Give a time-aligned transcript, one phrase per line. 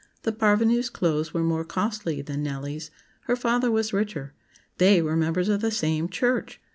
[0.23, 2.89] The parvenu's clothes were more costly than "Nellie's;"
[3.25, 4.33] her father was richer;
[4.79, 6.59] they were members of the same church!